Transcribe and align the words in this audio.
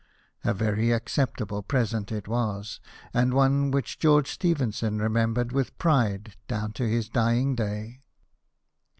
A 0.43 0.51
very 0.51 0.91
acceptable 0.91 1.61
present 1.61 2.11
it 2.11 2.27
was, 2.27 2.79
and 3.13 3.35
one 3.35 3.69
which 3.69 3.99
George 3.99 4.31
Stephenson 4.31 4.97
remembered 4.97 5.51
with 5.51 5.77
pride 5.77 6.33
down 6.47 6.71
to 6.71 6.89
his 6.89 7.07
dying 7.07 7.53
day. 7.53 8.01